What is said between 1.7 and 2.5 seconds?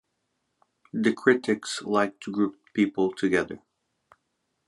like to